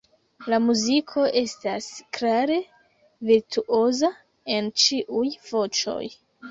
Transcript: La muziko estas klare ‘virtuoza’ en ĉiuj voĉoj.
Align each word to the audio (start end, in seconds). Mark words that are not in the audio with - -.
La 0.51 0.57
muziko 0.67 1.25
estas 1.41 1.91
klare 2.19 2.57
‘virtuoza’ 3.31 4.13
en 4.59 4.75
ĉiuj 4.87 5.27
voĉoj. 5.55 6.05